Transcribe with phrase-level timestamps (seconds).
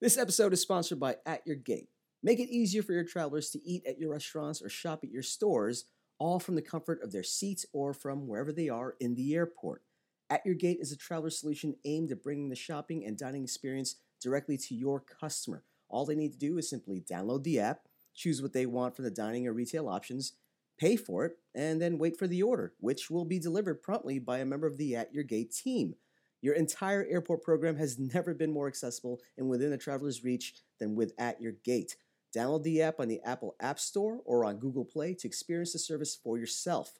[0.00, 1.90] This episode is sponsored by At Your Gate.
[2.22, 5.22] Make it easier for your travelers to eat at your restaurants or shop at your
[5.22, 5.84] stores,
[6.18, 9.82] all from the comfort of their seats or from wherever they are in the airport.
[10.30, 13.96] At Your Gate is a traveler solution aimed at bringing the shopping and dining experience
[14.22, 15.64] directly to your customer.
[15.90, 17.80] All they need to do is simply download the app,
[18.14, 20.32] choose what they want for the dining or retail options,
[20.78, 24.38] pay for it, and then wait for the order, which will be delivered promptly by
[24.38, 25.94] a member of the At Your Gate team.
[26.42, 30.94] Your entire airport program has never been more accessible and within a traveler's reach than
[30.94, 31.96] with At Your Gate.
[32.34, 35.78] Download the app on the Apple App Store or on Google Play to experience the
[35.78, 36.94] service for yourself.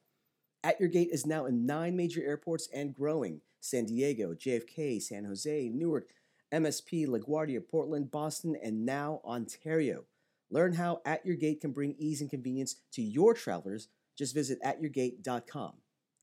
[0.63, 5.25] At Your Gate is now in nine major airports and growing San Diego, JFK, San
[5.25, 6.09] Jose, Newark,
[6.53, 10.05] MSP, LaGuardia, Portland, Boston, and now Ontario.
[10.51, 13.89] Learn how At Your Gate can bring ease and convenience to your travelers.
[14.19, 15.75] Just visit atyourgate.com.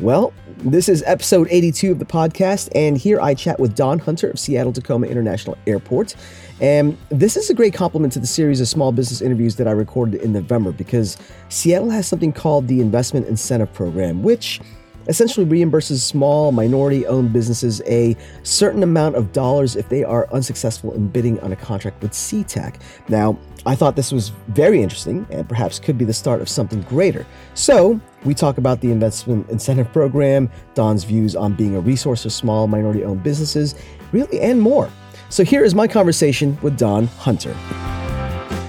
[0.00, 4.30] Well, this is episode 82 of the podcast, and here I chat with Dawn Hunter
[4.30, 6.16] of Seattle Tacoma International Airport.
[6.60, 9.72] And this is a great complement to the series of small business interviews that I
[9.72, 11.16] recorded in November because
[11.48, 14.60] Seattle has something called the Investment Incentive Program, which
[15.08, 20.92] essentially reimburses small minority owned businesses a certain amount of dollars if they are unsuccessful
[20.92, 22.80] in bidding on a contract with SeaTac.
[23.08, 26.82] Now, I thought this was very interesting and perhaps could be the start of something
[26.82, 27.26] greater.
[27.54, 32.30] So, we talk about the investment incentive program, Dawn's views on being a resource for
[32.30, 33.74] small minority owned businesses,
[34.12, 34.90] really, and more.
[35.28, 37.54] So, here is my conversation with Dawn Hunter.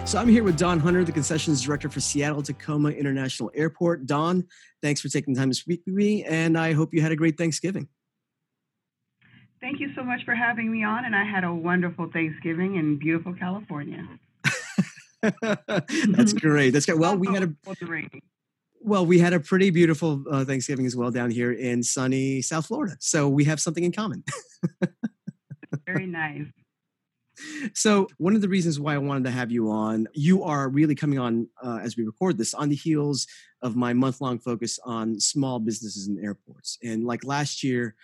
[0.05, 4.05] So, I'm here with Dawn Hunter, the concessions director for Seattle Tacoma International Airport.
[4.05, 4.45] Dawn,
[4.81, 7.15] thanks for taking the time to speak with me, and I hope you had a
[7.15, 7.87] great Thanksgiving.
[9.59, 12.97] Thank you so much for having me on, and I had a wonderful Thanksgiving in
[12.97, 14.07] beautiful California.
[15.41, 16.71] That's great.
[16.71, 16.97] That's great.
[16.97, 17.53] Well, we had a
[18.83, 22.65] well, we had a pretty beautiful uh, Thanksgiving as well down here in sunny South
[22.65, 22.95] Florida.
[22.99, 24.23] So we have something in common.
[25.85, 26.47] Very nice.
[27.73, 30.93] So, one of the reasons why I wanted to have you on, you are really
[30.93, 33.25] coming on uh, as we record this on the heels
[33.61, 36.77] of my month long focus on small businesses and airports.
[36.83, 37.95] And like last year,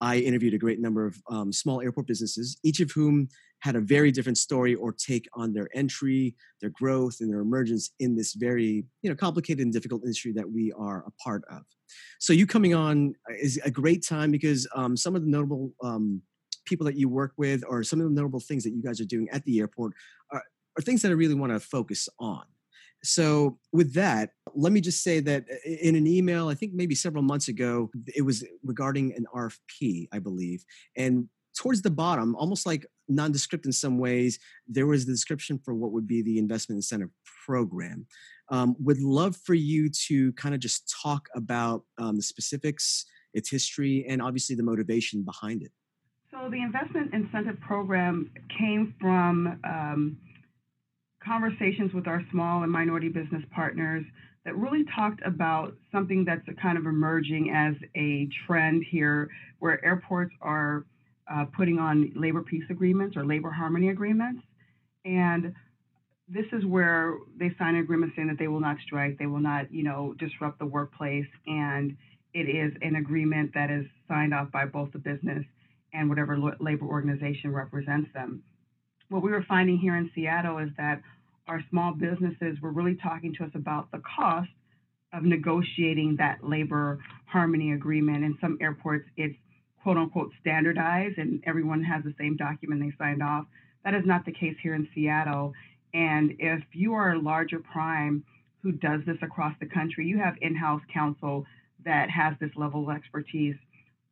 [0.00, 3.28] I interviewed a great number of um, small airport businesses, each of whom
[3.64, 7.92] had a very different story or take on their entry, their growth, and their emergence
[7.98, 11.62] in this very you know complicated and difficult industry that we are a part of.
[12.20, 16.20] So you coming on is a great time because um, some of the notable um,
[16.66, 19.06] people that you work with or some of the notable things that you guys are
[19.06, 19.94] doing at the airport
[20.30, 20.42] are,
[20.78, 22.44] are things that I really want to focus on.
[23.02, 27.22] So, with that, let me just say that in an email, I think maybe several
[27.22, 30.64] months ago, it was regarding an RFP, I believe.
[30.96, 35.74] And towards the bottom, almost like nondescript in some ways, there was the description for
[35.74, 37.10] what would be the investment incentive
[37.46, 38.06] program.
[38.50, 43.50] Um, would love for you to kind of just talk about um, the specifics, its
[43.50, 45.72] history, and obviously the motivation behind it.
[46.30, 50.18] So, the investment incentive program came from um,
[51.24, 54.04] conversations with our small and minority business partners
[54.44, 60.34] that really talked about something that's kind of emerging as a trend here where airports
[60.42, 60.84] are
[61.32, 64.42] uh, putting on labor peace agreements or labor harmony agreements.
[65.04, 65.54] And
[66.28, 69.40] this is where they sign an agreement saying that they will not strike, they will
[69.40, 71.26] not, you know, disrupt the workplace.
[71.46, 71.96] And
[72.32, 75.44] it is an agreement that is signed off by both the business
[75.92, 78.42] and whatever labor organization represents them.
[79.08, 81.00] What we were finding here in Seattle is that
[81.46, 84.48] our small businesses were really talking to us about the cost
[85.12, 88.24] of negotiating that labor harmony agreement.
[88.24, 89.36] In some airports, it's
[89.84, 93.44] quote unquote standardized and everyone has the same document they signed off.
[93.84, 95.52] That is not the case here in Seattle.
[95.92, 98.24] And if you are a larger prime
[98.62, 101.44] who does this across the country, you have in house counsel
[101.84, 103.56] that has this level of expertise.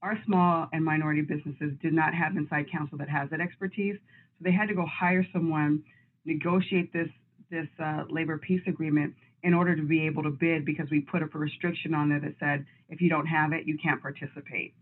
[0.02, 3.96] Our small and minority businesses did not have inside counsel that has that expertise.
[3.96, 5.82] So they had to go hire someone,
[6.26, 7.08] negotiate this
[7.50, 11.22] this uh, labor peace agreement in order to be able to bid because we put
[11.22, 14.74] up a restriction on there that said if you don't have it, you can't participate.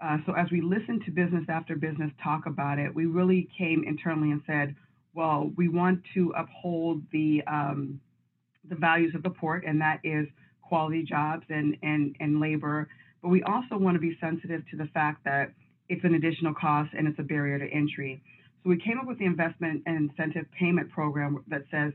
[0.00, 3.84] Uh, so as we listened to business after business talk about it, we really came
[3.86, 4.74] internally and said,
[5.14, 8.00] well, we want to uphold the um,
[8.68, 10.26] the values of the port, and that is
[10.62, 12.88] quality jobs and, and, and labor.
[13.22, 15.52] But we also want to be sensitive to the fact that
[15.88, 18.22] it's an additional cost and it's a barrier to entry.
[18.62, 21.92] So we came up with the investment and incentive payment program that says,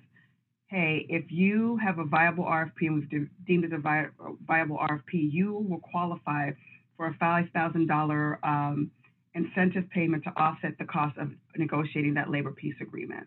[0.68, 4.10] hey, if you have a viable RFP and we've de- deemed it a vi-
[4.48, 6.52] viable RFP, you will qualify
[7.00, 8.92] for a $5,000 um,
[9.34, 13.26] incentive payment to offset the cost of negotiating that labor peace agreement.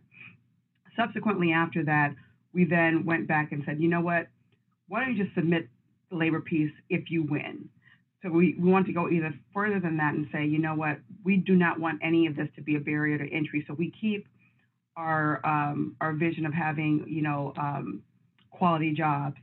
[0.95, 2.15] Subsequently, after that,
[2.53, 4.27] we then went back and said, you know what?
[4.89, 5.71] Why don't you just submit
[6.11, 7.71] the labor peace if you win?
[8.23, 10.99] So we, we want to go either further than that and say, you know what,
[11.25, 13.65] we do not want any of this to be a barrier to entry.
[13.67, 14.29] So we keep
[14.99, 18.03] our um, our vision of having, you know, um,
[18.51, 19.37] quality jobs,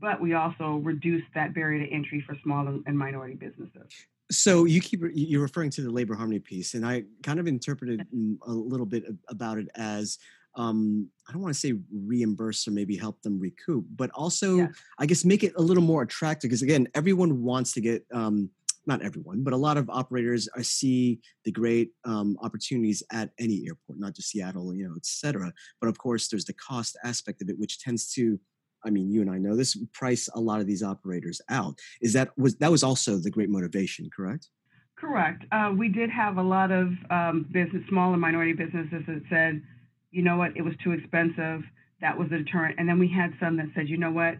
[0.00, 3.88] but we also reduce that barrier to entry for small and minority businesses.
[4.30, 8.04] So you keep you're referring to the labor harmony piece, and I kind of interpreted
[8.46, 10.18] a little bit about it as
[10.56, 14.68] um, I don't want to say reimburse or maybe help them recoup, but also yeah.
[14.98, 18.50] I guess make it a little more attractive because again, everyone wants to get um,
[18.86, 23.64] not everyone, but a lot of operators I see the great um, opportunities at any
[23.66, 25.52] airport, not just Seattle, you know, et cetera.
[25.80, 28.40] But of course, there's the cost aspect of it, which tends to
[28.86, 31.78] I mean, you and I know this price a lot of these operators out.
[32.00, 34.48] Is that was that was also the great motivation, correct?
[34.96, 35.44] Correct.
[35.52, 39.62] Uh, we did have a lot of um, business, small and minority businesses that said,
[40.10, 41.62] you know what, it was too expensive.
[42.00, 42.76] That was a deterrent.
[42.78, 44.36] And then we had some that said, you know what,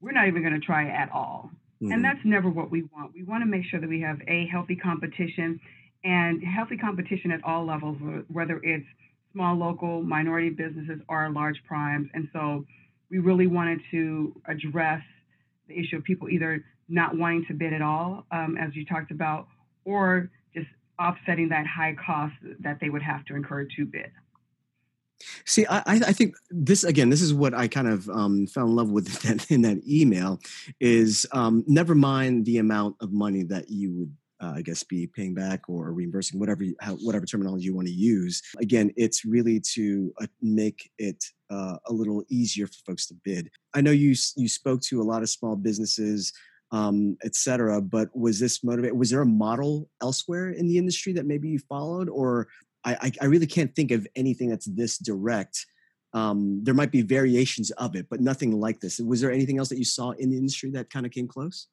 [0.00, 1.50] we're not even going to try it at all.
[1.82, 1.92] Mm-hmm.
[1.92, 3.12] And that's never what we want.
[3.14, 5.58] We want to make sure that we have a healthy competition
[6.04, 7.96] and healthy competition at all levels,
[8.28, 8.86] whether it's
[9.32, 12.08] small local minority businesses or large primes.
[12.14, 12.64] And so
[13.10, 15.02] we really wanted to address
[15.68, 19.10] the issue of people either not wanting to bid at all, um, as you talked
[19.10, 19.46] about,
[19.84, 20.66] or just
[20.98, 24.10] offsetting that high cost that they would have to incur to bid.
[25.44, 27.10] See, I, I think this again.
[27.10, 30.40] This is what I kind of um, fell in love with that, in that email.
[30.80, 35.06] Is um, never mind the amount of money that you would uh, I guess, be
[35.06, 38.42] paying back or reimbursing, whatever you, how, whatever terminology you want to use.
[38.58, 43.50] Again, it's really to uh, make it uh, a little easier for folks to bid.
[43.74, 46.32] I know you you spoke to a lot of small businesses,
[46.70, 47.16] um,
[47.90, 48.94] but was this motivate?
[48.94, 52.48] Was there a model elsewhere in the industry that maybe you followed, or
[52.84, 55.66] I, I really can't think of anything that's this direct.
[56.14, 58.98] Um, there might be variations of it, but nothing like this.
[58.98, 61.66] Was there anything else that you saw in the industry that kind of came close?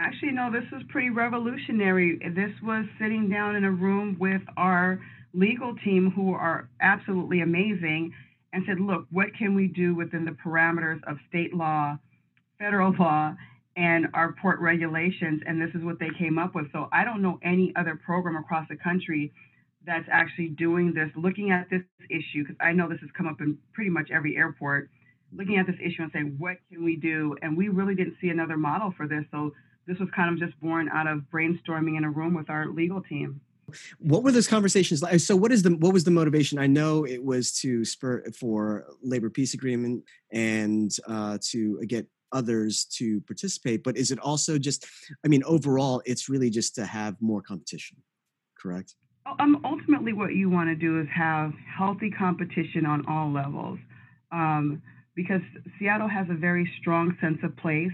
[0.00, 2.20] Actually, no, this was pretty revolutionary.
[2.34, 5.00] This was sitting down in a room with our
[5.34, 8.12] legal team, who are absolutely amazing,
[8.52, 11.98] and said, look, what can we do within the parameters of state law,
[12.60, 13.34] federal law,
[13.76, 15.42] and our port regulations?
[15.46, 16.70] And this is what they came up with.
[16.72, 19.32] So I don't know any other program across the country
[19.84, 23.40] that's actually doing this, looking at this issue, because I know this has come up
[23.40, 24.90] in pretty much every airport,
[25.36, 27.36] looking at this issue and saying, what can we do?
[27.42, 29.24] And we really didn't see another model for this.
[29.32, 29.52] So
[29.88, 33.00] this was kind of just born out of brainstorming in a room with our legal
[33.00, 33.40] team.
[33.98, 35.18] What were those conversations like?
[35.20, 36.58] So, what is the what was the motivation?
[36.58, 42.84] I know it was to spur for labor peace agreement and uh, to get others
[42.96, 43.82] to participate.
[43.82, 44.86] But is it also just?
[45.24, 47.98] I mean, overall, it's really just to have more competition.
[48.58, 48.94] Correct.
[49.38, 53.78] Um, ultimately, what you want to do is have healthy competition on all levels,
[54.32, 54.80] um,
[55.14, 55.42] because
[55.78, 57.92] Seattle has a very strong sense of place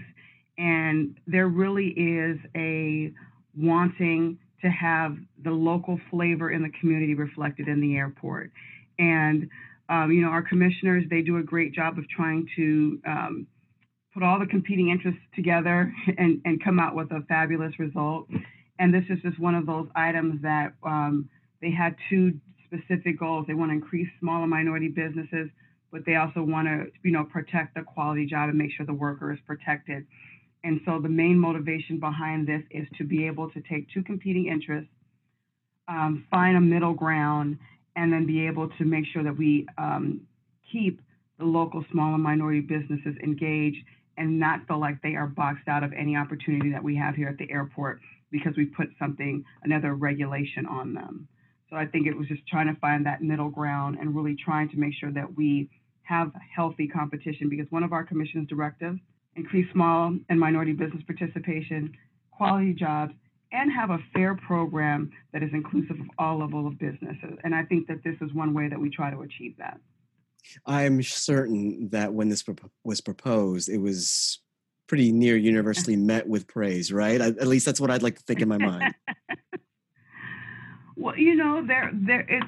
[0.57, 3.11] and there really is a
[3.57, 8.51] wanting to have the local flavor in the community reflected in the airport.
[8.97, 9.49] And,
[9.89, 13.47] um, you know, our commissioners, they do a great job of trying to um,
[14.13, 18.27] put all the competing interests together and, and come out with a fabulous result.
[18.79, 21.29] And this is just one of those items that um,
[21.61, 22.33] they had two
[22.65, 23.45] specific goals.
[23.47, 25.49] They want to increase small and minority businesses,
[25.91, 28.93] but they also want to, you know, protect the quality job and make sure the
[28.93, 30.05] worker is protected.
[30.65, 34.47] And so the main motivation behind this is to be able to take two competing
[34.47, 34.89] interests,
[35.87, 37.59] um, find a middle ground,
[37.95, 40.21] and then be able to make sure that we um,
[40.71, 40.99] keep
[41.37, 43.77] the local small and minority businesses engaged
[44.17, 47.27] and not feel like they are boxed out of any opportunity that we have here
[47.27, 47.99] at the airport
[48.31, 51.27] because we put something, another regulation on them.
[51.69, 54.69] So I think it was just trying to find that middle ground and really trying
[54.69, 55.69] to make sure that we
[56.01, 58.99] have healthy competition because one of our commission's directives
[59.35, 61.93] increase small and minority business participation,
[62.31, 63.13] quality jobs,
[63.51, 67.37] and have a fair program that is inclusive of all levels of businesses.
[67.43, 69.79] And I think that this is one way that we try to achieve that.
[70.65, 72.43] I'm certain that when this
[72.83, 74.39] was proposed, it was
[74.87, 77.19] pretty near universally met with praise, right?
[77.19, 78.93] At least that's what I'd like to think in my mind.
[80.95, 82.45] well, you know, there, there, it's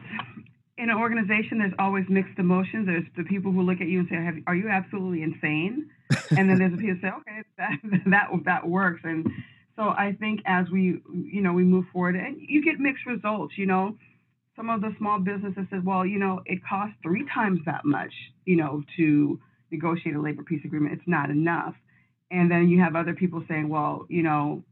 [0.78, 1.60] in an organization.
[1.60, 2.86] There's always mixed emotions.
[2.86, 5.90] There's the people who look at you and say, "Are you absolutely insane?"
[6.32, 9.02] And then there's a people say, okay, that, that that works.
[9.04, 9.30] And
[9.76, 13.58] So I think as we, you know, we move forward, and you get mixed results.
[13.58, 13.98] You know,
[14.56, 18.14] some of the small businesses said, well, you know, it costs three times that much,
[18.46, 19.40] you know, to
[19.72, 20.94] negotiate a labor peace agreement.
[20.94, 21.76] It's not enough.
[22.32, 24.64] And then you have other people saying, well, you know,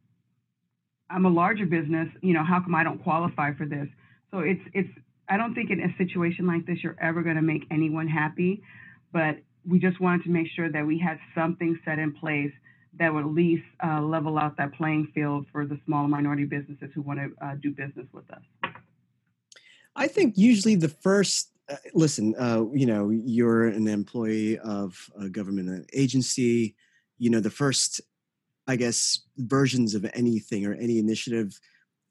[1.10, 3.88] I'm a larger business, you know, how come I don't qualify for this?
[4.32, 4.90] So it's it's
[5.30, 8.62] I don't think in a situation like this you're ever going to make anyone happy,
[9.14, 12.52] but we just wanted to make sure that we had something set in place
[12.98, 16.90] that would at least uh, level out that playing field for the small minority businesses
[16.94, 18.42] who want to uh, do business with us.
[19.96, 25.30] I think usually the first uh, listen, uh, you know, you're an employee of a
[25.30, 26.76] government agency.
[27.18, 28.02] You know, the first,
[28.68, 31.60] I guess, versions of anything or any initiative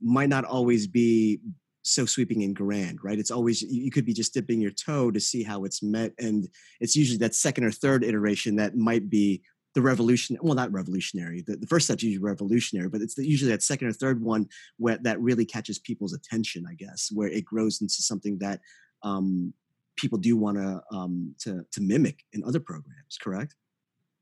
[0.01, 1.41] might not always be
[1.85, 3.19] so sweeping and grand, right?
[3.19, 6.49] It's always you could be just dipping your toe to see how it's met, and
[6.81, 9.43] it's usually that second or third iteration that might be
[9.75, 10.39] the revolution.
[10.41, 11.43] Well, not revolutionary.
[11.47, 14.47] The, the first step's usually revolutionary, but it's the, usually that second or third one
[14.79, 18.61] where that really catches people's attention, I guess, where it grows into something that
[19.03, 19.53] um,
[19.97, 23.19] people do want to um, to to mimic in other programs.
[23.21, 23.55] Correct?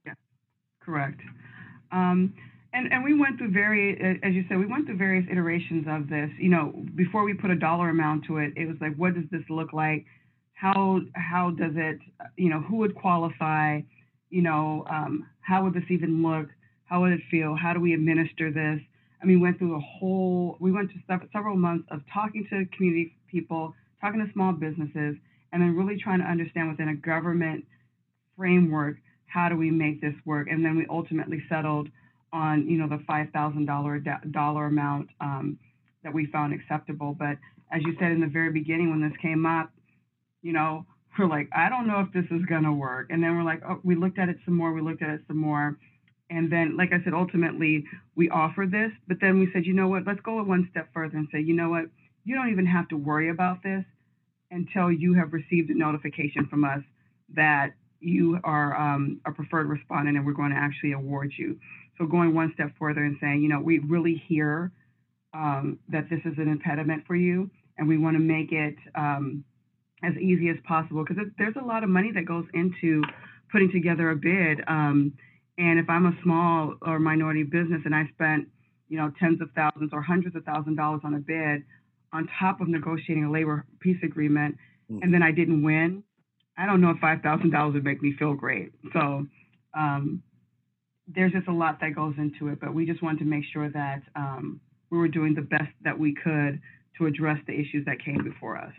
[0.04, 0.14] Yeah,
[0.80, 1.20] correct.
[1.92, 2.34] Um,
[2.72, 6.08] and, and we went through various, as you said, we went through various iterations of
[6.08, 6.30] this.
[6.38, 9.24] You know, before we put a dollar amount to it, it was like, what does
[9.30, 10.06] this look like?
[10.54, 11.98] How how does it?
[12.36, 13.80] You know, who would qualify?
[14.30, 16.48] You know, um, how would this even look?
[16.84, 17.54] How would it feel?
[17.54, 18.80] How do we administer this?
[19.20, 20.56] I mean, we went through a whole.
[20.60, 25.16] We went to several months of talking to community people, talking to small businesses,
[25.52, 27.64] and then really trying to understand within a government
[28.36, 30.48] framework how do we make this work.
[30.50, 31.88] And then we ultimately settled
[32.32, 35.58] on you know the five thousand dollar amount um,
[36.02, 37.14] that we found acceptable.
[37.18, 37.38] But
[37.70, 39.70] as you said in the very beginning when this came up,
[40.42, 40.86] you know
[41.18, 43.08] we're like I don't know if this is gonna work.
[43.10, 45.20] And then we're like oh we looked at it some more, we looked at it
[45.26, 45.76] some more.
[46.30, 47.84] And then, like I said, ultimately
[48.14, 51.18] we offered this, but then we said, you know what, let's go one step further
[51.18, 51.84] and say, you know what,
[52.24, 53.84] you don't even have to worry about this
[54.50, 56.80] until you have received a notification from us
[57.34, 61.58] that you are um, a preferred respondent and we're going to actually award you.
[61.98, 64.72] So going one step further and saying, you know, we really hear
[65.34, 69.44] um, that this is an impediment for you, and we want to make it um,
[70.02, 73.02] as easy as possible because there's a lot of money that goes into
[73.50, 74.60] putting together a bid.
[74.66, 75.12] Um,
[75.58, 78.48] and if I'm a small or minority business and I spent,
[78.88, 81.62] you know, tens of thousands or hundreds of thousands of dollars on a bid,
[82.12, 84.56] on top of negotiating a labor peace agreement,
[84.90, 85.02] mm-hmm.
[85.02, 86.02] and then I didn't win,
[86.56, 88.72] I don't know if five thousand dollars would make me feel great.
[88.92, 89.26] So
[89.74, 90.22] um,
[91.08, 93.68] there's just a lot that goes into it, but we just wanted to make sure
[93.70, 96.60] that um, we were doing the best that we could
[96.98, 98.72] to address the issues that came before us.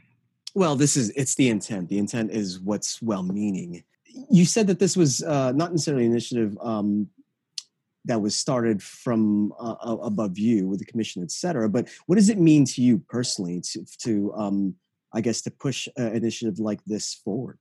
[0.56, 1.90] Well, this is it's the intent.
[1.90, 3.84] The intent is what's well-meaning.
[4.30, 7.10] You said that this was uh, not necessarily an initiative um,
[8.06, 11.68] that was started from uh, above you with the commission, et cetera.
[11.68, 14.76] But what does it mean to you personally to, to um,
[15.12, 17.58] I guess, to push an initiative like this forward?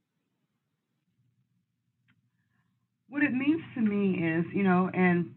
[3.13, 3.61] what it means
[4.03, 5.35] me is, you know, and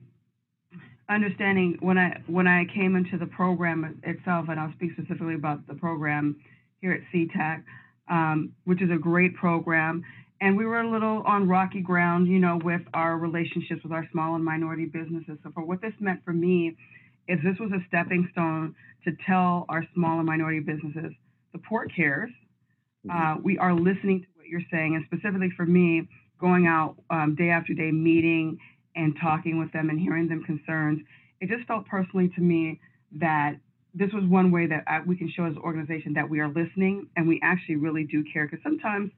[1.07, 5.67] understanding when I when I came into the program itself, and I'll speak specifically about
[5.67, 6.38] the program
[6.81, 7.63] here at SeaTac,
[8.10, 10.03] um, which is a great program.
[10.41, 14.07] And we were a little on rocky ground, you know, with our relationships with our
[14.12, 15.38] small and minority businesses.
[15.43, 16.75] So, for what this meant for me
[17.27, 21.13] is this was a stepping stone to tell our small and minority businesses
[21.53, 22.31] the port cares.
[23.07, 23.12] Mm-hmm.
[23.12, 26.07] Uh, we are listening to what you're saying, and specifically for me,
[26.45, 28.59] going out um, day after day, meeting
[28.95, 30.99] and talking with them and hearing them concerns,
[31.41, 32.79] it just felt personally to me
[33.13, 33.55] that
[33.95, 36.47] this was one way that I, we can show as an organization that we are
[36.49, 38.45] listening and we actually really do care.
[38.45, 39.09] Because sometimes,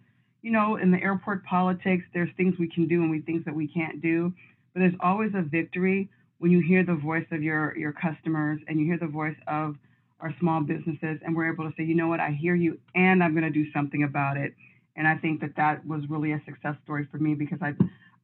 [0.42, 3.54] you know, in the airport politics, there's things we can do and we things that
[3.54, 4.32] we can't do.
[4.74, 8.80] But there's always a victory when you hear the voice of your your customers and
[8.80, 9.76] you hear the voice of
[10.22, 13.24] our small businesses, and we're able to say, you know what, I hear you, and
[13.24, 14.54] I'm going to do something about it.
[14.98, 17.74] And I think that that was really a success story for me because I,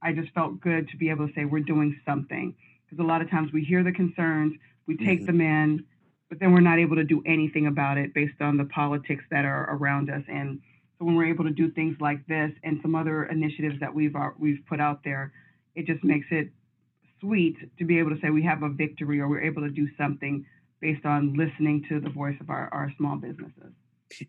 [0.01, 2.55] I just felt good to be able to say we're doing something.
[2.85, 4.55] Because a lot of times we hear the concerns,
[4.87, 5.25] we take mm-hmm.
[5.37, 5.85] them in,
[6.29, 9.45] but then we're not able to do anything about it based on the politics that
[9.45, 10.23] are around us.
[10.27, 10.59] And
[10.97, 14.15] so when we're able to do things like this and some other initiatives that we've
[14.15, 15.31] uh, we've put out there,
[15.75, 16.49] it just makes it
[17.19, 19.87] sweet to be able to say we have a victory or we're able to do
[19.95, 20.43] something
[20.81, 23.73] based on listening to the voice of our, our small businesses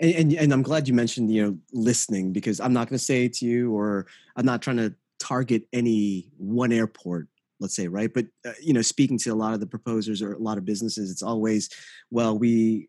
[0.01, 3.05] and, and, and I'm glad you mentioned you know listening because I'm not going to
[3.05, 7.29] say it to you or I'm not trying to target any one airport
[7.61, 8.13] let's say right?
[8.13, 10.65] But uh, you know speaking to a lot of the proposers or a lot of
[10.65, 11.71] businesses it's always
[12.11, 12.89] well we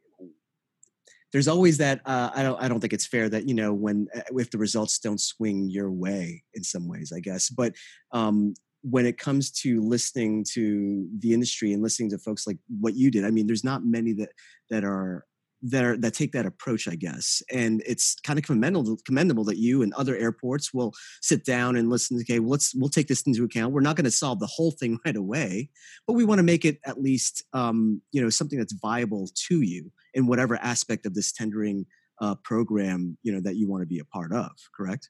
[1.31, 4.07] there's always that uh, I don't I don't think it's fair that you know when
[4.15, 7.49] uh, if the results don't swing your way in some ways I guess.
[7.49, 7.75] But
[8.13, 8.53] um,
[8.89, 13.09] when it comes to listening to the industry and listening to folks like what you
[13.09, 14.29] did, I mean, there's not many that
[14.69, 15.25] that are
[15.65, 17.41] that are that take that approach, I guess.
[17.51, 21.89] And it's kind of commendable commendable that you and other airports will sit down and
[21.89, 22.19] listen.
[22.21, 23.73] Okay, well, let's we'll take this into account.
[23.73, 25.69] We're not going to solve the whole thing right away,
[26.07, 29.61] but we want to make it at least um, you know something that's viable to
[29.61, 31.85] you in whatever aspect of this tendering
[32.21, 34.51] uh, program you know that you want to be a part of.
[34.75, 35.09] Correct.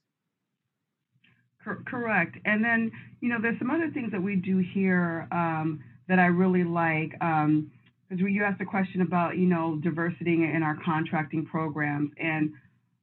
[1.88, 2.38] Correct.
[2.46, 6.28] And then, you know, there's some other things that we do here um, that I
[6.28, 7.16] really like.
[7.22, 7.72] Um,
[8.10, 12.12] because you asked a question about, you know, diversity in our contracting programs.
[12.20, 12.52] And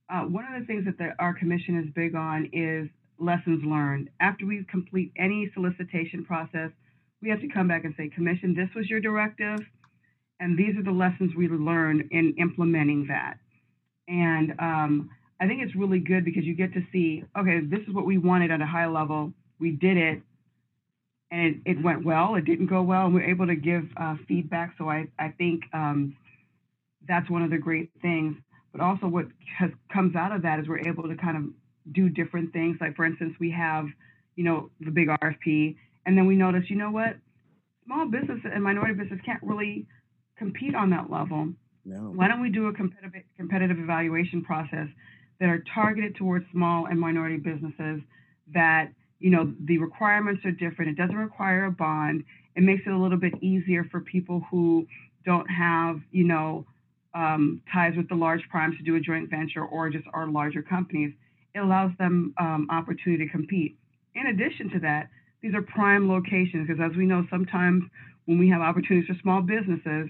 [0.09, 4.11] uh, one of the things that the, our commission is big on is lessons learned.
[4.21, 6.71] After we complete any solicitation process,
[7.21, 9.61] we have to come back and say, Commission, this was your directive,
[10.41, 13.39] and these are the lessons we learned in implementing that.
[14.09, 17.95] And um, I think it's really good because you get to see, okay, this is
[17.95, 19.33] what we wanted at a high level.
[19.61, 20.23] We did it,
[21.33, 22.35] and it, it went well.
[22.35, 24.75] It didn't go well, and we're able to give uh, feedback.
[24.77, 26.15] So I, I think um,
[27.09, 28.37] that's one of the great things.
[28.71, 29.27] But also, what
[29.59, 32.77] has comes out of that is we're able to kind of do different things.
[32.81, 33.87] Like for instance, we have,
[34.37, 35.75] you know, the big RFP,
[36.05, 37.17] and then we notice, you know what,
[37.87, 39.87] small business and minority business can't really
[40.37, 41.49] compete on that level.
[41.87, 42.13] No.
[42.15, 44.89] Why don't we do a competitive competitive evaluation process
[45.41, 48.03] that are targeted towards small and minority businesses
[48.53, 50.91] that you know the requirements are different.
[50.91, 52.25] It doesn't require a bond.
[52.57, 54.87] It makes it a little bit easier for people who
[55.25, 56.67] don't have you know
[57.15, 60.63] um, ties with the large primes to do a joint venture or just are larger
[60.63, 61.15] companies.
[61.55, 63.77] It allows them um, opportunity to compete.
[64.15, 65.09] In addition to that
[65.43, 67.85] these are prime locations because as we know sometimes
[68.27, 70.09] when we have opportunities for small businesses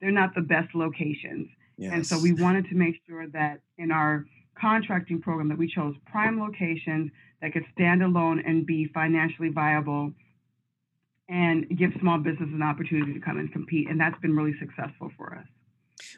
[0.00, 1.48] they're not the best locations.
[1.78, 1.92] Yes.
[1.92, 4.24] and so we wanted to make sure that in our
[4.60, 7.10] contracting program that we chose prime locations
[7.42, 10.12] that could stand alone and be financially viable
[11.28, 13.88] and give small business an opportunity to come and compete.
[13.90, 15.46] And that's been really successful for us.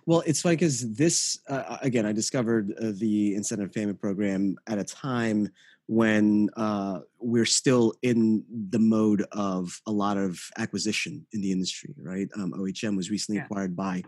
[0.07, 4.79] Well, it's funny because this, uh, again, I discovered uh, the incentive payment program at
[4.79, 5.49] a time
[5.87, 11.95] when uh, we're still in the mode of a lot of acquisition in the industry,
[11.99, 12.29] right?
[12.37, 13.45] Um, OHM was recently yeah.
[13.45, 14.03] acquired by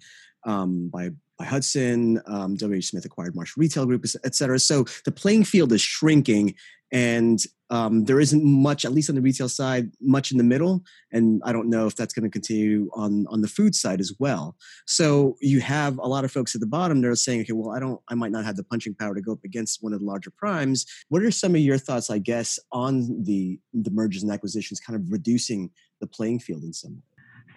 [0.44, 2.20] um, by by Hudson.
[2.26, 2.83] Um, W.
[2.83, 4.59] Smith acquired Marshall Retail Group, et cetera.
[4.59, 6.55] So the playing field is shrinking,
[6.92, 10.83] and um, there isn't much, at least on the retail side, much in the middle.
[11.12, 14.12] And I don't know if that's going to continue on on the food side as
[14.18, 14.57] well.
[14.87, 17.74] So you have a lot of folks at the bottom that are saying, okay, well,
[17.74, 20.00] I don't, I might not have the punching power to go up against one of
[20.00, 20.85] the larger primes.
[21.09, 24.96] What are some of your thoughts, I guess, on the the mergers and acquisitions, kind
[24.98, 25.70] of reducing
[26.03, 27.10] the playing field in some way?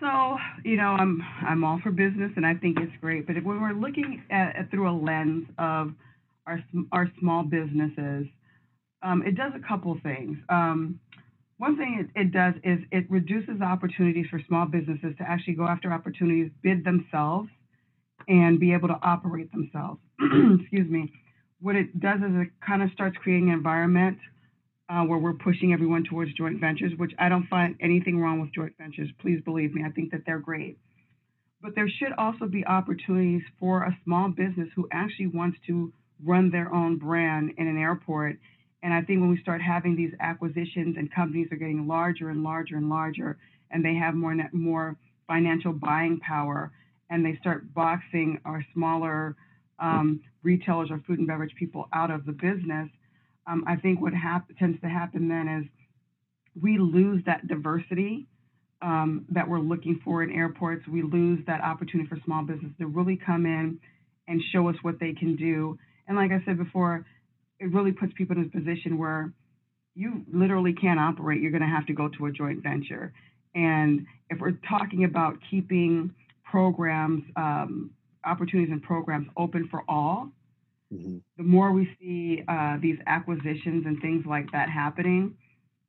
[0.04, 3.26] So, you know, I'm I'm all for business, and I think it's great.
[3.26, 5.94] But if when we're looking at, at through a lens of
[6.46, 6.62] our
[6.92, 8.28] our small businesses,
[9.02, 10.38] um, it does a couple things.
[10.50, 11.00] Um,
[11.58, 15.68] one thing it, it does is it reduces opportunities for small businesses to actually go
[15.68, 17.48] after opportunities, bid themselves,
[18.28, 20.02] and be able to operate themselves.
[20.20, 21.13] Excuse me.
[21.62, 24.18] What it does is it kind of starts creating an environment
[24.89, 28.54] uh, where we're pushing everyone towards joint ventures, which I don't find anything wrong with
[28.54, 29.10] joint ventures.
[29.22, 30.78] Please believe me, I think that they're great.
[31.62, 35.93] But there should also be opportunities for a small business who actually wants to
[36.24, 38.38] run their own brand in an airport.
[38.82, 42.43] And I think when we start having these acquisitions and companies are getting larger and
[42.43, 43.38] larger and larger,
[43.72, 46.72] and they have more more financial buying power,
[47.10, 49.38] and they start boxing our smaller
[49.80, 52.89] um, retailers or food and beverage people out of the business,
[53.47, 55.65] um, I think what hap- tends to happen then is
[56.62, 58.27] we lose that diversity
[58.82, 60.88] um, that we're looking for in airports.
[60.88, 63.79] We lose that opportunity for small business to really come in
[64.27, 65.77] and show us what they can do.
[66.08, 67.06] And like I said before,
[67.60, 69.34] it really puts people in a position where
[69.95, 71.41] you literally can't operate.
[71.41, 73.13] You're going to have to go to a joint venture.
[73.56, 77.91] And if we're talking about keeping programs, um,
[78.25, 80.29] opportunities and programs open for all,
[80.93, 81.17] Mm-hmm.
[81.38, 85.36] The more we see uh, these acquisitions and things like that happening,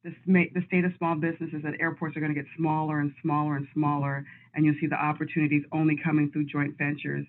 [0.03, 3.13] this may, the state of small businesses at airports are going to get smaller and
[3.23, 7.27] smaller and smaller, and you'll see the opportunities only coming through joint ventures.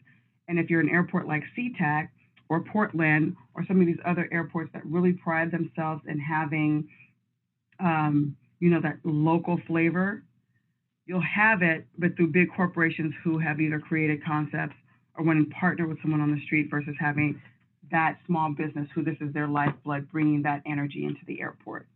[0.47, 2.09] And if you're an airport like SeaTac
[2.49, 6.87] or Portland or some of these other airports that really pride themselves in having,
[7.79, 10.23] um, you know, that local flavor,
[11.05, 14.75] you'll have it, but through big corporations who have either created concepts
[15.17, 17.41] or want to partner with someone on the street versus having
[17.91, 21.87] that small business who this is their lifeblood, bringing that energy into the airport.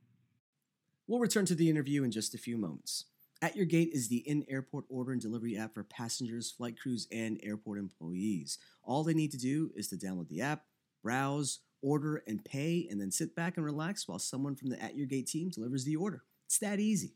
[1.07, 3.05] We'll return to the interview in just a few moments.
[3.41, 7.07] At Your Gate is the in airport order and delivery app for passengers, flight crews,
[7.11, 8.57] and airport employees.
[8.83, 10.63] All they need to do is to download the app,
[11.01, 14.95] browse, order, and pay, and then sit back and relax while someone from the At
[14.95, 16.23] Your Gate team delivers the order.
[16.45, 17.15] It's that easy.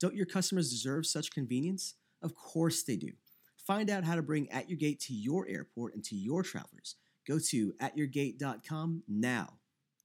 [0.00, 1.94] Don't your customers deserve such convenience?
[2.22, 3.12] Of course they do.
[3.56, 6.96] Find out how to bring At Your Gate to your airport and to your travelers.
[7.26, 9.54] Go to atyourgate.com now.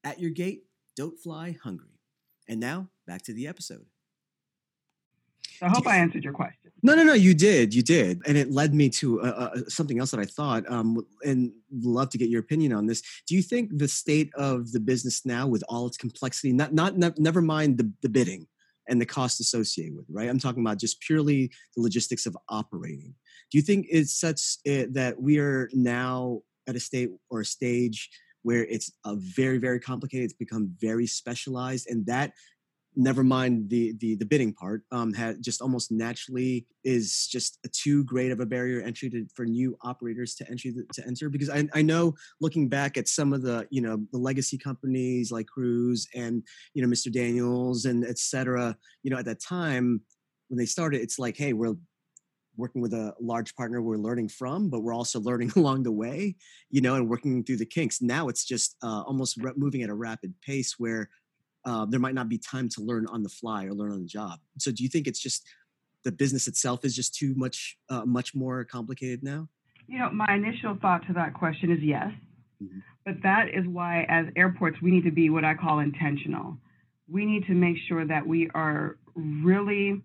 [0.04, 2.00] At Your Gate, don't fly hungry.
[2.48, 3.86] And now, back to the episode.
[5.62, 6.72] I hope I answered your question.
[6.84, 7.14] No, no, no.
[7.14, 9.26] You did, you did, and it led me to uh,
[9.56, 13.02] uh, something else that I thought, um, and love to get your opinion on this.
[13.28, 16.98] Do you think the state of the business now, with all its complexity, not not
[16.98, 18.48] ne- never mind the, the bidding
[18.88, 20.30] and the cost associated with, it, right?
[20.30, 23.16] I'm talking about just purely the logistics of operating.
[23.52, 27.46] Do you think it's such uh, that we are now at a state or a
[27.46, 28.10] stage
[28.44, 30.26] where it's a very very complicated?
[30.26, 32.34] It's become very specialized, and that
[32.96, 37.70] never mind the the, the bidding part um, had just almost naturally is just a
[37.70, 41.50] too great of a barrier entry to, for new operators to entry to enter because
[41.50, 45.48] I, I know looking back at some of the you know the legacy companies like
[45.48, 47.12] Cruise and you know Mr.
[47.12, 48.76] Daniels and etc.
[49.04, 50.02] You know at that time
[50.50, 51.76] when they started, it's like hey we're
[52.58, 56.36] working with a large partner we're learning from but we're also learning along the way
[56.70, 59.90] you know and working through the kinks now it's just uh, almost re- moving at
[59.90, 61.10] a rapid pace where
[61.66, 64.08] uh, there might not be time to learn on the fly or learn on the
[64.08, 64.40] job.
[64.60, 65.48] So, do you think it's just
[66.04, 69.50] the business itself is just too much, uh, much more complicated now?
[69.88, 72.10] You know, my initial thought to that question is yes,
[72.64, 72.80] mm-hmm.
[73.04, 76.58] but that is why, as airports, we need to be what I call intentional.
[77.08, 80.02] We need to make sure that we are really,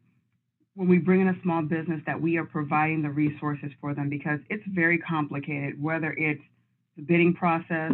[0.74, 4.08] when we bring in a small business, that we are providing the resources for them
[4.08, 5.80] because it's very complicated.
[5.82, 6.42] Whether it's
[6.96, 7.92] the bidding process,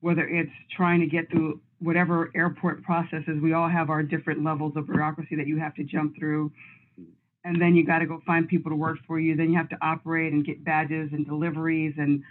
[0.00, 4.72] whether it's trying to get through whatever airport processes, we all have our different levels
[4.76, 6.52] of bureaucracy that you have to jump through.
[7.44, 9.36] And then you got to go find people to work for you.
[9.36, 12.22] Then you have to operate and get badges and deliveries and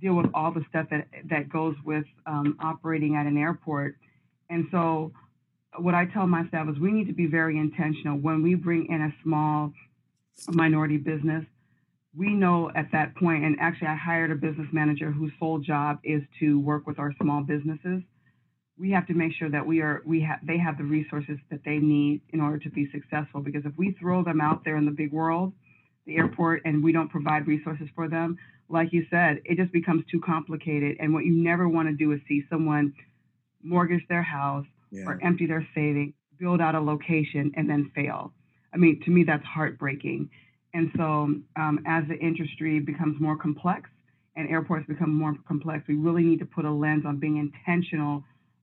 [0.00, 3.96] deal with all the stuff that, that goes with um, operating at an airport.
[4.50, 5.12] And so,
[5.78, 8.86] what I tell my staff is we need to be very intentional when we bring
[8.86, 9.72] in a small
[10.48, 11.44] minority business.
[12.16, 15.98] We know at that point, and actually, I hired a business manager whose sole job
[16.04, 18.02] is to work with our small businesses
[18.78, 21.60] we have to make sure that we are we have they have the resources that
[21.64, 24.84] they need in order to be successful because if we throw them out there in
[24.84, 25.52] the big world
[26.06, 28.36] the airport and we don't provide resources for them
[28.68, 32.12] like you said it just becomes too complicated and what you never want to do
[32.12, 32.92] is see someone
[33.62, 35.04] mortgage their house yeah.
[35.06, 38.32] or empty their savings build out a location and then fail
[38.72, 40.30] i mean to me that's heartbreaking
[40.74, 43.90] and so um, as the industry becomes more complex
[44.36, 48.22] and airports become more complex we really need to put a lens on being intentional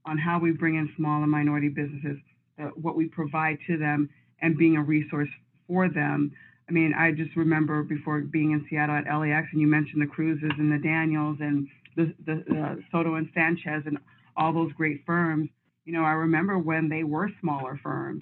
[0.09, 2.17] on how we bring in small and minority businesses,
[2.61, 4.09] uh, what we provide to them,
[4.41, 5.29] and being a resource
[5.67, 6.31] for them.
[6.67, 10.07] I mean, I just remember before being in Seattle at LAX, and you mentioned the
[10.07, 13.97] Cruises and the Daniels and the, the uh, Soto and Sanchez and
[14.37, 15.49] all those great firms.
[15.89, 18.21] You know, I remember when they were smaller firms,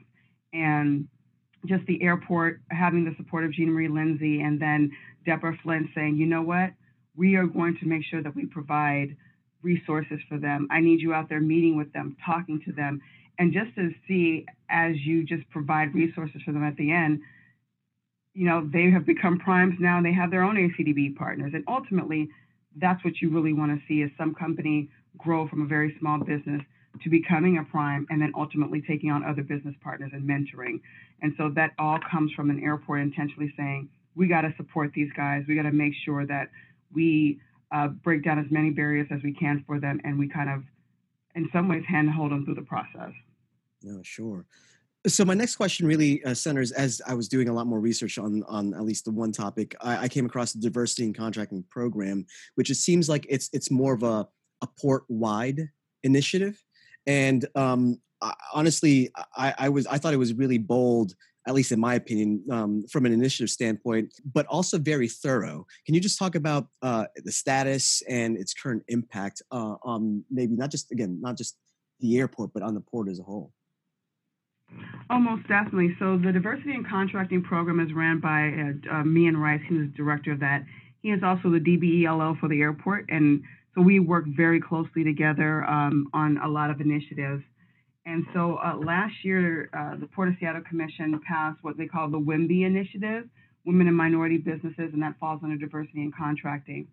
[0.54, 1.06] and
[1.66, 4.90] just the airport having the support of Gina Marie Lindsey and then
[5.26, 6.72] Deborah Flint saying, you know what,
[7.18, 9.18] we are going to make sure that we provide
[9.64, 10.70] resources for them.
[10.72, 13.02] I need you out there meeting with them, talking to them,
[13.38, 17.20] and just to see as you just provide resources for them at the end,
[18.34, 21.52] you know, they have become primes now and they have their own ACDB partners.
[21.54, 22.30] And ultimately,
[22.78, 26.20] that's what you really want to see is some company grow from a very small
[26.20, 26.62] business
[27.04, 30.80] to becoming a prime and then ultimately taking on other business partners and mentoring.
[31.22, 35.12] And so that all comes from an airport intentionally saying, we got to support these
[35.16, 35.46] guys.
[35.48, 36.50] We got to make sure that
[36.94, 37.40] we
[37.72, 40.64] uh, break down as many barriers as we can for them, and we kind of,
[41.36, 43.12] in some ways, handhold them through the process.
[43.84, 44.46] No, sure.
[45.06, 48.18] So my next question really uh, centers as I was doing a lot more research
[48.18, 49.76] on on at least the one topic.
[49.80, 53.72] I, I came across the diversity and contracting program, which it seems like it's it's
[53.72, 54.28] more of a
[54.62, 55.70] a port wide
[56.04, 56.62] initiative,
[57.08, 61.16] and um, I, honestly, I, I was I thought it was really bold
[61.48, 65.66] at least in my opinion, um, from an initiative standpoint, but also very thorough.
[65.86, 70.58] Can you just talk about uh, the status and its current impact uh, on maybe
[70.58, 71.58] not just, again, not just
[72.02, 73.54] the airport, but on the port as a whole?
[75.10, 75.96] Almost oh, definitely.
[76.00, 78.50] So the diversity and contracting program is ran by
[78.92, 80.66] uh, uh, Mian Rice, who's director of that.
[81.02, 83.42] He is also the DBELO for the airport, and
[83.78, 87.44] so we work very closely together um, on a lot of initiatives.
[88.08, 92.10] And so uh, last year, uh, the Port of Seattle Commission passed what they call
[92.10, 93.26] the WIMBY initiative,
[93.66, 96.88] Women and Minority Businesses, and that falls under diversity and contracting.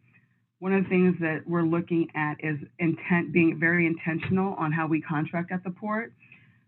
[0.59, 4.87] One of the things that we're looking at is intent, being very intentional on how
[4.87, 6.13] we contract at the port.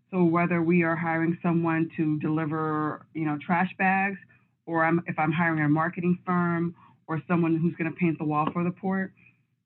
[0.09, 4.17] So whether we are hiring someone to deliver, you know, trash bags,
[4.65, 6.73] or I'm, if I'm hiring a marketing firm
[7.07, 9.11] or someone who's going to paint the wall for the port,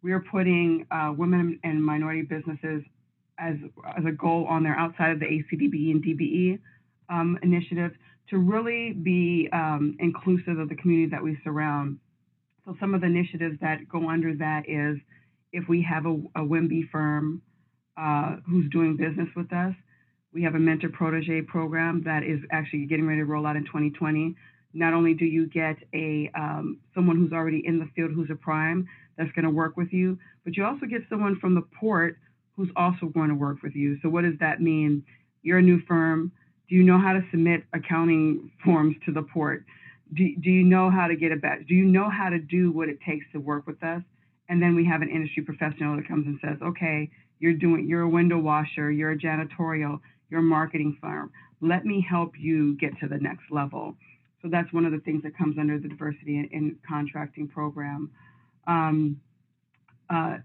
[0.03, 2.83] we are putting uh, women and minority businesses
[3.39, 3.55] as,
[3.97, 6.59] as a goal on there outside of the ACDB and DBE
[7.09, 7.93] um, initiatives
[8.29, 11.99] to really be um, inclusive of the community that we surround.
[12.65, 14.97] So some of the initiatives that go under that is
[15.51, 17.41] if we have a, a WIMBY firm
[17.97, 19.73] uh, who's doing business with us,
[20.33, 23.65] we have a mentor protege program that is actually getting ready to roll out in
[23.65, 24.35] 2020.
[24.73, 28.35] Not only do you get a um, someone who's already in the field who's a
[28.35, 28.87] prime
[29.21, 32.17] that's going to work with you, but you also get someone from the port
[32.55, 33.97] who's also going to work with you.
[34.01, 35.03] So what does that mean?
[35.43, 36.31] You're a new firm.
[36.69, 39.65] Do you know how to submit accounting forms to the port?
[40.13, 41.67] Do, do you know how to get a badge?
[41.67, 44.01] Do you know how to do what it takes to work with us?
[44.49, 48.01] And then we have an industry professional that comes and says, okay, you're doing, you're
[48.01, 51.31] a window washer, you're a janitorial, you're a marketing firm.
[51.61, 53.95] Let me help you get to the next level.
[54.41, 58.09] So that's one of the things that comes under the diversity in, in contracting program.
[58.67, 59.19] Um,
[60.09, 60.37] uh,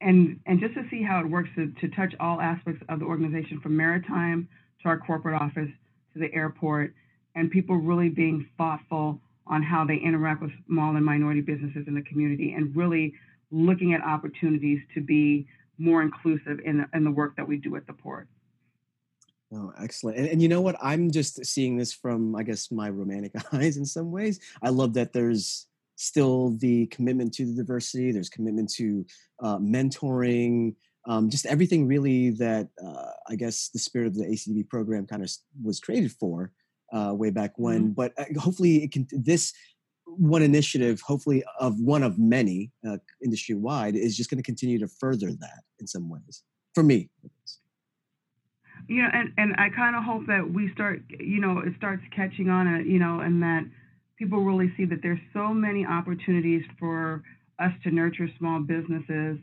[0.00, 3.04] and and just to see how it works to, to touch all aspects of the
[3.04, 4.48] organization from maritime
[4.82, 5.68] to our corporate office
[6.14, 6.94] to the airport
[7.34, 11.94] and people really being thoughtful on how they interact with small and minority businesses in
[11.94, 13.12] the community and really
[13.50, 15.46] looking at opportunities to be
[15.78, 18.28] more inclusive in the, in the work that we do at the port.
[19.52, 20.18] Oh, excellent.
[20.18, 20.76] And, and you know what?
[20.80, 24.38] I'm just seeing this from, I guess, my romantic eyes in some ways.
[24.62, 25.66] I love that there's
[26.00, 28.10] still the commitment to the diversity.
[28.10, 29.04] There's commitment to
[29.42, 30.74] uh, mentoring,
[31.06, 35.22] um, just everything really that uh, I guess the spirit of the ACDB program kind
[35.22, 35.30] of
[35.62, 36.52] was created for
[36.92, 37.82] uh, way back when.
[37.82, 37.92] Mm-hmm.
[37.92, 39.52] But uh, hopefully, it can this
[40.06, 44.78] one initiative, hopefully of one of many uh, industry wide, is just going to continue
[44.78, 46.42] to further that in some ways.
[46.74, 47.10] For me.
[48.88, 52.48] Yeah, and, and I kind of hope that we start, you know, it starts catching
[52.48, 53.64] on, it, you know, and that
[54.20, 57.22] people really see that there's so many opportunities for
[57.58, 59.38] us to nurture small businesses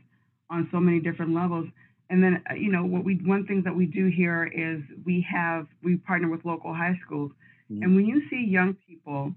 [0.50, 1.66] on so many different levels.
[2.10, 5.26] And then, uh, you know, what we one thing that we do here is we
[5.30, 7.32] have we partner with local high schools,
[7.70, 7.82] mm-hmm.
[7.82, 9.34] and when you see young people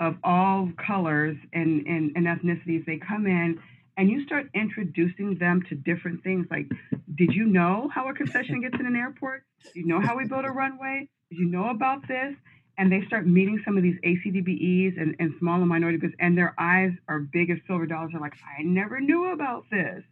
[0.00, 3.60] of all colors and, and, and ethnicities, they come in
[3.98, 6.46] and you start introducing them to different things.
[6.50, 6.68] Like,
[7.16, 9.42] did you know how a concession gets in an airport?
[9.62, 11.06] Do you know how we build a runway?
[11.28, 12.34] Did you know about this?
[12.80, 16.36] And they start meeting some of these ACDBEs and, and small and minority business, and
[16.36, 18.12] their eyes are big as silver dollars.
[18.12, 20.02] They're like, I never knew about this.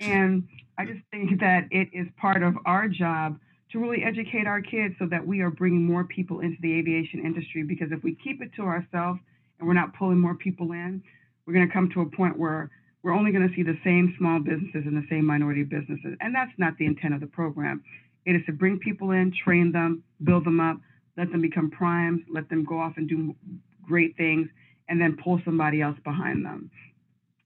[0.00, 3.40] And I just think that it is part of our job
[3.72, 7.24] to really educate our kids so that we are bringing more people into the aviation
[7.24, 7.62] industry.
[7.62, 9.18] Because if we keep it to ourselves
[9.58, 11.02] and we're not pulling more people in,
[11.46, 12.70] we're going to come to a point where
[13.02, 16.18] we're only going to see the same small businesses and the same minority businesses.
[16.20, 17.82] And that's not the intent of the program.
[18.26, 20.76] It is to bring people in, train them, build them up,
[21.16, 23.34] let them become primes, let them go off and do
[23.82, 24.48] great things,
[24.88, 26.70] and then pull somebody else behind them.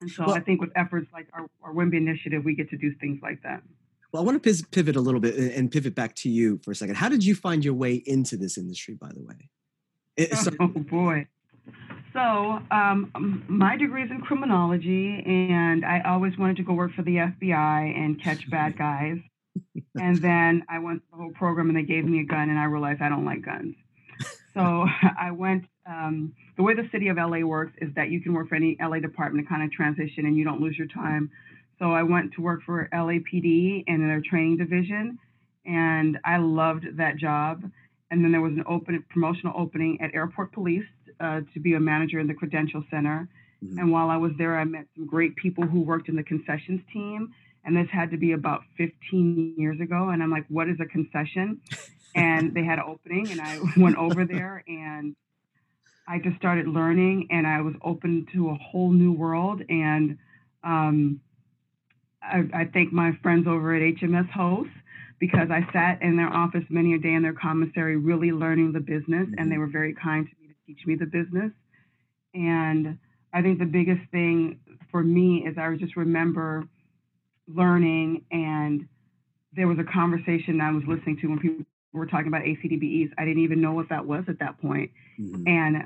[0.01, 2.77] And so well, I think with efforts like our, our WIMBY initiative, we get to
[2.77, 3.63] do things like that.
[4.13, 6.75] Well, I want to pivot a little bit and pivot back to you for a
[6.75, 6.95] second.
[6.95, 9.49] How did you find your way into this industry, by the way?
[10.61, 11.27] oh, boy.
[12.13, 17.03] So, um, my degree is in criminology, and I always wanted to go work for
[17.03, 19.19] the FBI and catch bad guys
[20.01, 22.65] and then I went the whole program and they gave me a gun and I
[22.65, 23.75] realized I don't like guns.
[24.55, 24.87] So
[25.21, 25.67] I went.
[25.87, 28.77] Um, the way the city of LA works is that you can work for any
[28.81, 31.31] LA department to kind of transition and you don't lose your time.
[31.79, 35.19] So I went to work for LAPD in their training division,
[35.67, 37.65] and I loved that job.
[38.11, 40.85] And then there was an open promotional opening at Airport Police
[41.19, 43.29] uh, to be a manager in the Credential Center.
[43.65, 43.79] Mm-hmm.
[43.79, 46.81] And while I was there, I met some great people who worked in the concessions
[46.93, 47.35] team
[47.65, 50.11] and this had to be about 15 years ago.
[50.11, 51.61] And I'm like, what is a concession?
[52.15, 55.17] And they had an opening, and I went over there and
[56.07, 59.63] I just started learning, and I was open to a whole new world.
[59.69, 60.19] And
[60.63, 61.21] um,
[62.23, 64.71] I, I thank my friends over at HMS Host
[65.19, 68.81] because I sat in their office many a day in their commissary, really learning the
[68.81, 69.61] business, and they mm-hmm.
[69.61, 71.53] were very kind to me to teach me the business.
[72.35, 72.99] And
[73.33, 76.69] I think the biggest thing for me is I just remember
[77.49, 78.89] learning and
[79.57, 83.11] there was a conversation I was listening to when people were talking about ACDBEs.
[83.19, 84.91] I didn't even know what that was at that point.
[85.21, 85.47] Mm-hmm.
[85.47, 85.77] And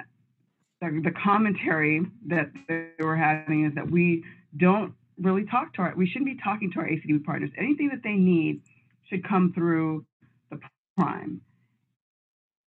[0.81, 4.25] the, the, commentary that they were having is that we
[4.57, 7.51] don't really talk to our, we shouldn't be talking to our ACDB partners.
[7.59, 8.63] Anything that they need
[9.11, 10.07] should come through
[10.51, 10.59] the
[10.97, 11.43] prime.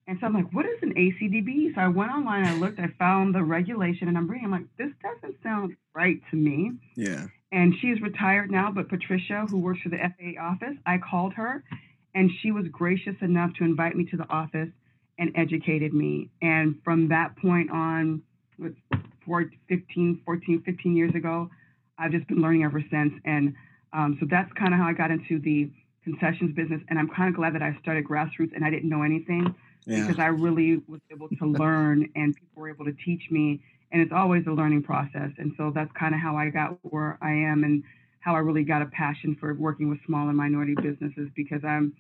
[0.08, 1.74] And so I'm like, what is an ACDB?
[1.74, 4.46] So I went online, I looked, I found the regulation, and I'm reading.
[4.46, 6.74] I'm like, this doesn't sound right to me.
[6.96, 8.70] Yeah and she's retired now.
[8.70, 11.64] But Patricia, who works for the FAA office, I called her,
[12.14, 14.70] and she was gracious enough to invite me to the office
[15.18, 16.30] and educated me.
[16.42, 18.22] And from that point on,
[18.60, 18.76] with
[19.70, 21.50] 15, 14, 15 years ago,
[21.98, 23.14] I've just been learning ever since.
[23.24, 23.56] And
[23.94, 25.72] um, so that's kind of how I got into the
[26.04, 26.82] concessions business.
[26.90, 30.02] And I'm kind of glad that I started grassroots and I didn't know anything yeah.
[30.02, 33.62] because I really was able to learn and people were able to teach me.
[33.96, 35.32] And it's always a learning process.
[35.38, 37.82] And so that's kind of how I got where I am and
[38.20, 41.94] how I really got a passion for working with small and minority businesses because I'm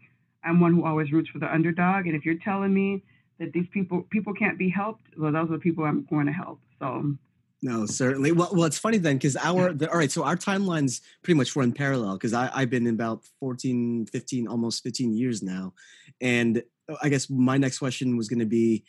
[0.43, 2.05] I'm one who always roots for the underdog.
[2.05, 3.01] And if you're telling me
[3.39, 6.34] that these people people can't be helped, well, those are the people I'm going to
[6.34, 6.60] help.
[6.79, 7.15] So
[7.62, 8.34] no, certainly.
[8.34, 10.12] Well, well, it's funny then because our the, all right.
[10.12, 14.84] So our timelines pretty much run parallel because I've been in about 14, 15, almost
[14.84, 15.73] 15 years now,
[16.19, 16.62] and
[17.01, 18.84] I guess my next question was going to be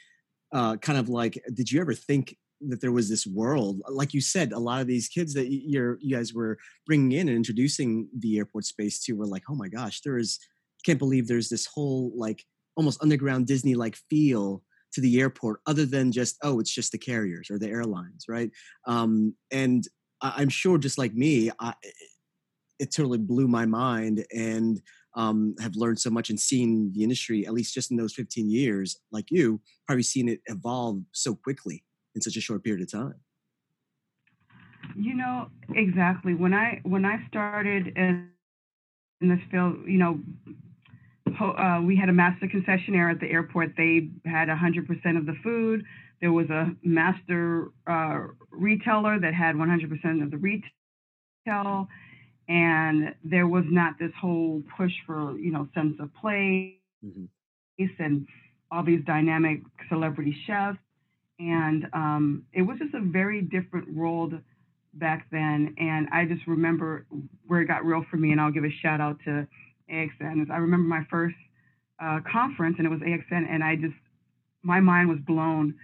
[0.50, 4.20] uh, kind of like, did you ever think that there was this world, like you
[4.20, 8.08] said, a lot of these kids that you're you guys were bringing in and introducing
[8.18, 10.38] the airport space to were like, oh my gosh, there is,
[10.84, 12.44] can't believe there's this whole like
[12.76, 16.98] almost underground Disney like feel to the airport other than just oh it's just the
[16.98, 18.50] carriers or the airlines right?
[18.86, 19.84] Um, and
[20.22, 21.74] I, am sure just like me I,
[22.78, 24.80] it totally blew my mind and
[25.16, 28.50] um, have learned so much and seen the industry at least just in those 15
[28.50, 31.82] years like you probably seen it evolve so quickly
[32.16, 33.14] in such a short period of time
[34.96, 38.28] you know exactly when i when i started in,
[39.20, 40.18] in this field you know
[41.40, 43.72] uh, we had a master concessionaire at the airport.
[43.76, 45.84] They had 100% of the food.
[46.20, 51.88] There was a master uh, retailer that had 100% of the retail,
[52.48, 56.74] and there was not this whole push for you know sense of place
[57.04, 57.84] mm-hmm.
[57.98, 58.26] and
[58.70, 60.78] all these dynamic celebrity chefs.
[61.38, 64.34] And um, it was just a very different world
[64.94, 65.74] back then.
[65.78, 67.06] And I just remember
[67.46, 68.32] where it got real for me.
[68.32, 69.46] And I'll give a shout out to
[69.90, 70.50] AXN.
[70.50, 71.36] I remember my first
[72.02, 73.94] uh, conference, and it was AXN, and I just
[74.62, 75.74] my mind was blown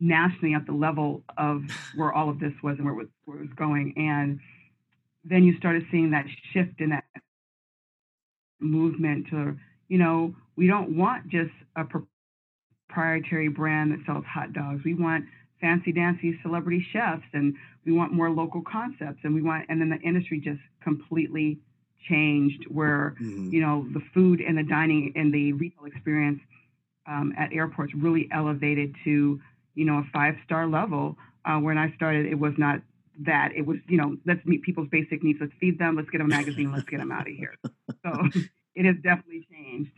[0.00, 1.62] nationally at the level of
[1.96, 3.92] where all of this was and where it was, where it was going.
[3.96, 4.38] And
[5.24, 7.04] then you started seeing that shift in that
[8.60, 9.56] movement to,
[9.88, 11.84] you know, we don't want just a
[12.88, 14.82] proprietary brand that sells hot dogs.
[14.84, 15.24] We want
[15.60, 19.88] fancy dancy celebrity chefs and we want more local concepts and we want and then
[19.90, 21.58] the industry just completely
[22.08, 23.50] changed where mm-hmm.
[23.50, 26.40] you know the food and the dining and the retail experience
[27.08, 29.40] um, at airports really elevated to
[29.74, 31.16] you know a five star level.
[31.44, 32.80] Uh, when i started it was not
[33.20, 33.50] that.
[33.56, 35.38] It was you know let's meet people's basic needs.
[35.40, 35.96] Let's feed them.
[35.96, 36.70] Let's get a magazine.
[36.72, 37.54] Let's get them out of here.
[38.04, 38.28] So
[38.74, 39.90] it has definitely changed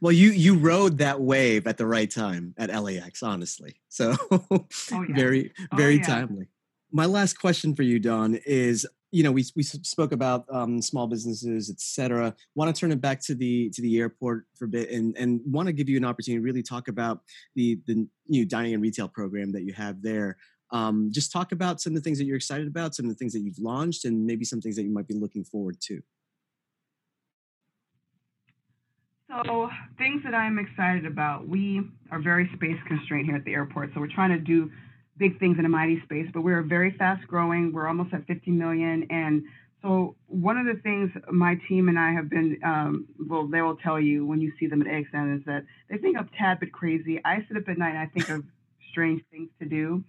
[0.00, 4.66] well you you rode that wave at the right time at lax honestly so oh,
[4.90, 5.04] yeah.
[5.14, 6.02] very oh, very oh, yeah.
[6.02, 6.48] timely
[6.92, 11.06] my last question for you Dawn, is you know, we we spoke about um, small
[11.06, 12.34] businesses, et cetera.
[12.54, 15.40] Want to turn it back to the to the airport for a bit, and and
[15.44, 17.20] want to give you an opportunity to really talk about
[17.54, 20.38] the the new dining and retail program that you have there.
[20.70, 23.16] Um, just talk about some of the things that you're excited about, some of the
[23.16, 26.00] things that you've launched, and maybe some things that you might be looking forward to.
[29.32, 31.48] So, things that I'm excited about.
[31.48, 34.70] We are very space constrained here at the airport, so we're trying to do
[35.16, 37.72] big things in a mighty space, but we're very fast growing.
[37.72, 39.06] We're almost at 50 million.
[39.08, 39.42] And
[39.80, 43.76] so one of the things my team and I have been, um, well, they will
[43.76, 46.72] tell you when you see them at AXN is that they think I'm tad bit
[46.72, 47.20] crazy.
[47.24, 48.44] I sit up at night and I think of
[48.90, 50.04] strange things to do.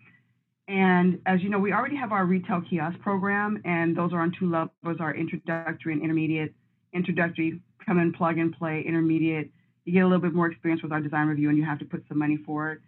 [0.67, 4.31] And as you know, we already have our retail kiosk program, and those are on
[4.39, 6.53] two levels: our introductory and intermediate.
[6.93, 8.83] Introductory, come and plug and play.
[8.85, 9.51] Intermediate,
[9.85, 11.85] you get a little bit more experience with our design review, and you have to
[11.85, 12.79] put some money for it.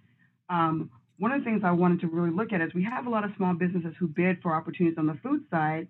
[0.50, 3.10] Um, one of the things I wanted to really look at is we have a
[3.10, 5.88] lot of small businesses who bid for opportunities on the food side,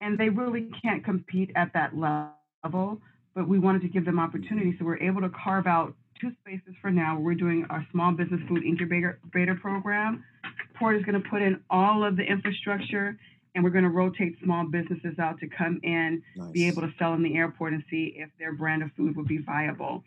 [0.00, 3.00] and they really can't compete at that level.
[3.34, 6.74] But we wanted to give them opportunities, so we're able to carve out two spaces
[6.80, 7.18] for now.
[7.18, 9.20] We're doing our small business food incubator
[9.60, 10.24] program.
[10.78, 13.18] Port is going to put in all of the infrastructure,
[13.58, 16.52] and we're going to rotate small businesses out to come in, nice.
[16.52, 19.26] be able to sell in the airport, and see if their brand of food would
[19.26, 20.04] be viable.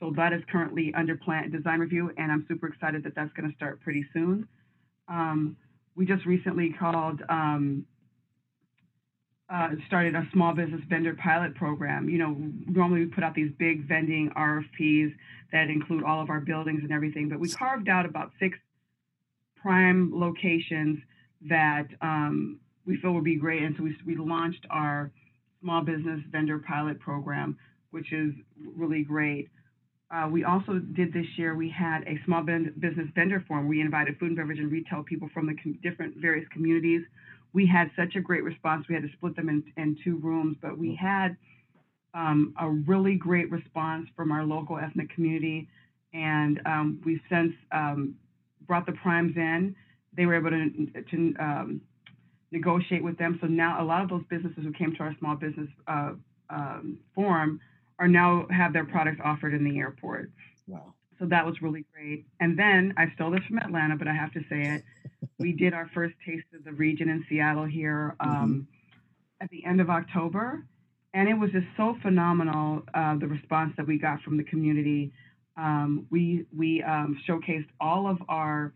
[0.00, 3.48] So that is currently under plan design review, and I'm super excited that that's going
[3.48, 4.48] to start pretty soon.
[5.06, 5.56] Um,
[5.94, 7.86] we just recently called um,
[9.48, 12.08] uh, started a small business vendor pilot program.
[12.08, 15.14] You know, normally we put out these big vending RFPs
[15.52, 18.58] that include all of our buildings and everything, but we carved out about six
[19.62, 20.98] prime locations
[21.42, 22.58] that um,
[22.88, 25.12] we feel would be great, and so we, we launched our
[25.60, 27.56] small business vendor pilot program,
[27.90, 28.32] which is
[28.74, 29.50] really great.
[30.10, 33.68] Uh, we also did this year, we had a small business vendor forum.
[33.68, 37.02] We invited food and beverage and retail people from the com- different various communities.
[37.52, 38.86] We had such a great response.
[38.88, 41.36] We had to split them in, in two rooms, but we had
[42.14, 45.68] um, a really great response from our local ethnic community.
[46.14, 48.14] And um, we since um,
[48.66, 49.76] brought the primes in.
[50.16, 51.82] They were able to, to um,
[52.50, 53.38] negotiate with them.
[53.40, 56.12] So now a lot of those businesses who came to our small business uh,
[56.50, 57.60] um, forum
[57.98, 60.30] are now have their products offered in the airport.
[60.66, 60.94] Wow.
[61.18, 62.26] So that was really great.
[62.40, 64.84] And then I stole this from Atlanta, but I have to say it.
[65.38, 68.60] we did our first taste of the region in Seattle here um, mm-hmm.
[69.40, 70.64] at the end of October.
[71.14, 75.12] And it was just so phenomenal, uh, the response that we got from the community.
[75.56, 78.72] Um, we we um, showcased all of our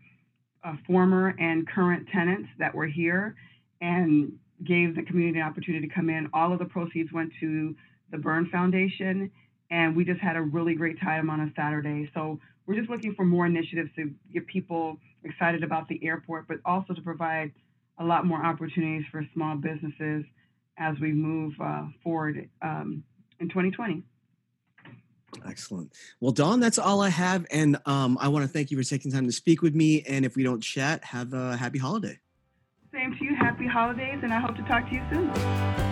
[0.65, 3.35] uh, former and current tenants that were here
[3.83, 4.31] and
[4.63, 6.29] gave the community an opportunity to come in.
[6.33, 7.75] All of the proceeds went to
[8.11, 9.29] the Burn Foundation
[9.69, 12.09] and we just had a really great time on a Saturday.
[12.13, 16.57] So we're just looking for more initiatives to get people excited about the airport, but
[16.63, 17.51] also to provide
[17.99, 20.23] a lot more opportunities for small businesses
[20.77, 23.03] as we move uh, forward um,
[23.39, 24.01] in 2020.
[25.45, 25.91] Excellent.
[26.21, 27.45] Well, Dawn, that's all I have.
[27.51, 30.03] And um, I want to thank you for taking time to speak with me.
[30.03, 32.19] And if we don't chat, have a happy holiday.
[32.93, 33.35] Same to you.
[33.35, 34.19] Happy holidays.
[34.21, 35.82] And I hope to talk to you soon.